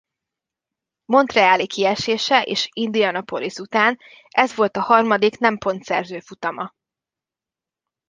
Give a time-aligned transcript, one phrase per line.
[1.05, 6.73] Montreali kiesése és Indianapolis után ez volt a harmadik nem pontszerző futama.